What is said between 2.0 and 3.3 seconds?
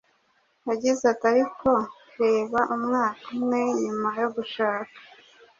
reba umwaka